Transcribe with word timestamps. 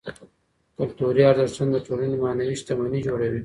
کلتوري 0.77 1.21
ارزښتونه 1.31 1.69
د 1.73 1.77
ټولني 1.87 2.15
معنوي 2.23 2.55
شتمني 2.61 2.99
جوړوي. 3.07 3.39